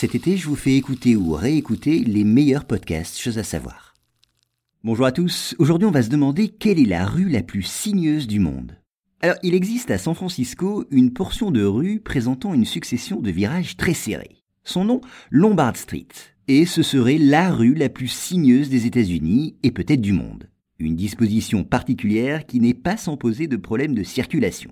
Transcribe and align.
Cet 0.00 0.14
été, 0.14 0.38
je 0.38 0.48
vous 0.48 0.56
fais 0.56 0.76
écouter 0.76 1.14
ou 1.14 1.32
réécouter 1.32 1.98
les 1.98 2.24
meilleurs 2.24 2.64
podcasts, 2.64 3.18
choses 3.18 3.36
à 3.36 3.42
savoir. 3.42 3.94
Bonjour 4.82 5.04
à 5.04 5.12
tous, 5.12 5.54
aujourd'hui 5.58 5.86
on 5.86 5.90
va 5.90 6.02
se 6.02 6.08
demander 6.08 6.48
quelle 6.48 6.78
est 6.78 6.86
la 6.86 7.04
rue 7.04 7.28
la 7.28 7.42
plus 7.42 7.64
sinueuse 7.64 8.26
du 8.26 8.38
monde. 8.38 8.78
Alors, 9.20 9.36
il 9.42 9.52
existe 9.54 9.90
à 9.90 9.98
San 9.98 10.14
Francisco 10.14 10.86
une 10.90 11.12
portion 11.12 11.50
de 11.50 11.62
rue 11.62 12.00
présentant 12.00 12.54
une 12.54 12.64
succession 12.64 13.20
de 13.20 13.30
virages 13.30 13.76
très 13.76 13.92
serrés. 13.92 14.42
Son 14.64 14.86
nom, 14.86 15.02
Lombard 15.28 15.76
Street, 15.76 16.08
et 16.48 16.64
ce 16.64 16.82
serait 16.82 17.18
la 17.18 17.52
rue 17.52 17.74
la 17.74 17.90
plus 17.90 18.08
sinueuse 18.08 18.70
des 18.70 18.86
États-Unis 18.86 19.58
et 19.62 19.70
peut-être 19.70 20.00
du 20.00 20.14
monde. 20.14 20.48
Une 20.78 20.96
disposition 20.96 21.62
particulière 21.62 22.46
qui 22.46 22.58
n'est 22.60 22.72
pas 22.72 22.96
sans 22.96 23.18
poser 23.18 23.48
de 23.48 23.58
problèmes 23.58 23.94
de 23.94 24.02
circulation. 24.02 24.70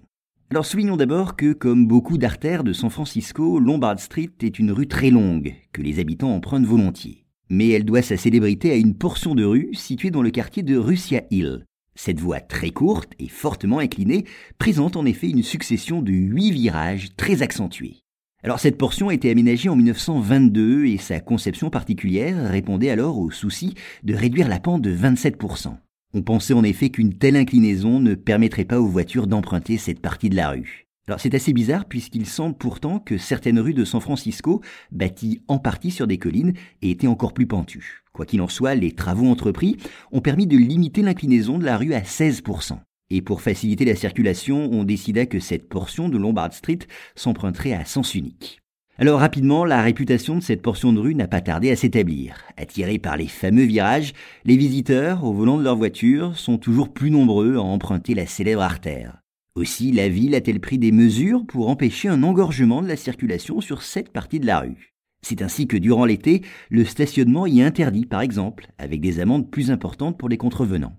Alors 0.51 0.65
soulignons 0.65 0.97
d'abord 0.97 1.37
que, 1.37 1.53
comme 1.53 1.87
beaucoup 1.87 2.17
d'artères 2.17 2.65
de 2.65 2.73
San 2.73 2.89
Francisco, 2.89 3.61
Lombard 3.61 4.01
Street 4.01 4.31
est 4.41 4.59
une 4.59 4.73
rue 4.73 4.89
très 4.89 5.11
longue, 5.11 5.53
que 5.73 5.83
les 5.83 6.01
habitants 6.01 6.35
empruntent 6.35 6.65
volontiers. 6.65 7.27
Mais 7.51 7.69
elle 7.69 7.85
doit 7.85 8.01
sa 8.01 8.17
célébrité 8.17 8.71
à 8.71 8.77
une 8.77 8.95
portion 8.95 9.35
de 9.35 9.45
rue 9.45 9.69
située 9.75 10.11
dans 10.11 10.23
le 10.23 10.31
quartier 10.31 10.63
de 10.63 10.79
Russia 10.79 11.21
Hill. 11.31 11.67
Cette 11.97 12.21
voie 12.21 12.41
très 12.41 12.71
courte 12.71 13.13
et 13.19 13.29
fortement 13.29 13.79
inclinée 13.79 14.25
présente 14.59 14.97
en 14.97 15.05
effet 15.05 15.29
une 15.29 15.43
succession 15.43 16.01
de 16.01 16.13
huit 16.13 16.53
virages 16.53 17.09
très 17.19 17.43
accentués. 17.43 17.99
Alors 18.43 18.59
cette 18.59 18.79
portion 18.79 19.11
a 19.11 19.15
été 19.15 19.31
aménagée 19.31 19.69
en 19.69 19.77
1922 19.77 20.87
et 20.87 20.97
sa 20.97 21.21
conception 21.21 21.69
particulière 21.69 22.51
répondait 22.51 22.89
alors 22.89 23.19
au 23.19 23.31
souci 23.31 23.75
de 24.03 24.15
réduire 24.15 24.49
la 24.49 24.61
pente 24.61 24.81
de 24.81 24.97
27%. 24.97 25.77
On 26.15 26.23
pensait 26.23 26.55
en 26.55 26.65
effet 26.65 26.89
qu'une 26.89 27.19
telle 27.19 27.37
inclinaison 27.37 28.01
ne 28.01 28.15
permettrait 28.15 28.65
pas 28.65 28.81
aux 28.81 28.87
voitures 28.87 29.27
d'emprunter 29.27 29.77
cette 29.77 30.01
partie 30.01 30.31
de 30.31 30.37
la 30.37 30.51
rue. 30.51 30.87
Alors 31.07 31.21
c'est 31.21 31.35
assez 31.35 31.53
bizarre 31.53 31.85
puisqu'il 31.85 32.25
semble 32.25 32.57
pourtant 32.57 32.99
que 32.99 33.19
certaines 33.19 33.59
rues 33.59 33.75
de 33.75 33.85
San 33.85 34.01
Francisco, 34.01 34.63
bâties 34.91 35.43
en 35.49 35.59
partie 35.59 35.91
sur 35.91 36.07
des 36.07 36.17
collines, 36.17 36.55
aient 36.81 36.91
été 36.91 37.07
encore 37.07 37.35
plus 37.35 37.47
pentues. 37.47 38.05
Quoi 38.15 38.25
qu'il 38.25 38.41
en 38.41 38.49
soit, 38.49 38.75
les 38.75 38.93
travaux 38.93 39.27
entrepris 39.27 39.77
ont 40.11 40.23
permis 40.23 40.47
de 40.47 40.57
limiter 40.57 41.03
l'inclinaison 41.03 41.59
de 41.59 41.65
la 41.65 41.77
rue 41.77 41.93
à 41.93 42.01
16%. 42.01 42.79
Et 43.11 43.21
pour 43.21 43.43
faciliter 43.43 43.85
la 43.85 43.95
circulation, 43.95 44.71
on 44.73 44.85
décida 44.85 45.27
que 45.27 45.41
cette 45.41 45.69
portion 45.69 46.09
de 46.09 46.17
Lombard 46.17 46.55
Street 46.55 46.81
s'emprunterait 47.17 47.75
à 47.75 47.85
sens 47.85 48.15
unique. 48.15 48.63
Alors 49.01 49.21
rapidement, 49.21 49.65
la 49.65 49.81
réputation 49.81 50.35
de 50.35 50.43
cette 50.43 50.61
portion 50.61 50.93
de 50.93 50.99
rue 50.99 51.15
n'a 51.15 51.29
pas 51.29 51.41
tardé 51.41 51.71
à 51.71 51.77
s'établir. 51.77 52.35
Attirés 52.57 52.99
par 52.99 53.17
les 53.17 53.29
fameux 53.29 53.63
virages, 53.63 54.13
les 54.45 54.57
visiteurs, 54.57 55.23
au 55.23 55.33
volant 55.33 55.57
de 55.57 55.63
leur 55.63 55.77
voiture, 55.77 56.37
sont 56.37 56.59
toujours 56.59 56.93
plus 56.93 57.13
nombreux 57.13 57.55
à 57.55 57.61
emprunter 57.61 58.15
la 58.15 58.27
célèbre 58.27 58.63
artère. 58.63 59.23
Aussi, 59.55 59.93
la 59.93 60.09
ville 60.09 60.35
a-t-elle 60.35 60.59
pris 60.59 60.79
des 60.79 60.91
mesures 60.91 61.47
pour 61.47 61.69
empêcher 61.69 62.09
un 62.09 62.25
engorgement 62.25 62.83
de 62.83 62.89
la 62.89 62.97
circulation 62.97 63.61
sur 63.61 63.83
cette 63.83 64.09
partie 64.09 64.41
de 64.41 64.47
la 64.47 64.59
rue. 64.59 64.97
C'est 65.23 65.43
ainsi 65.43 65.69
que 65.69 65.77
durant 65.77 66.05
l'été, 66.05 66.43
le 66.69 66.85
stationnement 66.85 67.47
y 67.47 67.61
est 67.61 67.65
interdit, 67.65 68.05
par 68.05 68.21
exemple, 68.21 68.67
avec 68.79 69.01
des 69.01 69.21
amendes 69.21 69.49
plus 69.49 69.71
importantes 69.71 70.19
pour 70.19 70.29
les 70.29 70.39
contrevenants. 70.39 70.99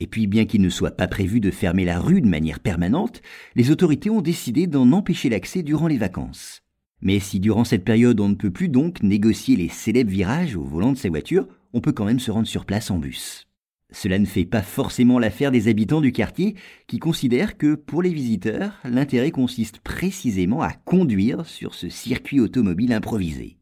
Et 0.00 0.06
puis, 0.06 0.26
bien 0.26 0.46
qu'il 0.46 0.62
ne 0.62 0.70
soit 0.70 0.96
pas 0.96 1.08
prévu 1.08 1.40
de 1.40 1.50
fermer 1.50 1.84
la 1.84 2.00
rue 2.00 2.22
de 2.22 2.28
manière 2.28 2.60
permanente, 2.60 3.20
les 3.54 3.70
autorités 3.70 4.08
ont 4.08 4.22
décidé 4.22 4.66
d'en 4.66 4.92
empêcher 4.92 5.28
l'accès 5.28 5.62
durant 5.62 5.88
les 5.88 5.98
vacances. 5.98 6.63
Mais 7.04 7.20
si 7.20 7.38
durant 7.38 7.64
cette 7.64 7.84
période 7.84 8.18
on 8.18 8.30
ne 8.30 8.34
peut 8.34 8.50
plus 8.50 8.70
donc 8.70 9.02
négocier 9.02 9.56
les 9.56 9.68
célèbres 9.68 10.10
virages 10.10 10.56
au 10.56 10.62
volant 10.62 10.92
de 10.92 10.98
sa 10.98 11.10
voiture, 11.10 11.46
on 11.74 11.80
peut 11.80 11.92
quand 11.92 12.06
même 12.06 12.18
se 12.18 12.30
rendre 12.30 12.48
sur 12.48 12.64
place 12.64 12.90
en 12.90 12.98
bus. 12.98 13.46
Cela 13.92 14.18
ne 14.18 14.24
fait 14.24 14.46
pas 14.46 14.62
forcément 14.62 15.18
l'affaire 15.18 15.52
des 15.52 15.68
habitants 15.68 16.00
du 16.00 16.12
quartier 16.12 16.56
qui 16.86 16.98
considèrent 16.98 17.58
que 17.58 17.74
pour 17.74 18.02
les 18.02 18.12
visiteurs, 18.12 18.80
l'intérêt 18.84 19.30
consiste 19.30 19.78
précisément 19.80 20.62
à 20.62 20.72
conduire 20.72 21.46
sur 21.46 21.74
ce 21.74 21.90
circuit 21.90 22.40
automobile 22.40 22.92
improvisé. 22.92 23.58